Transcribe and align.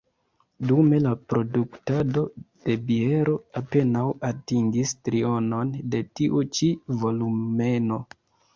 Dume, 0.69 0.99
la 1.01 1.09
produktado 1.33 2.23
de 2.39 2.77
biero 2.87 3.35
apenaŭ 3.63 4.07
atingis 4.31 4.97
trionon 5.09 5.77
de 5.93 6.03
tiu 6.21 6.45
ĉi 6.59 6.73
volumeno. 7.05 8.05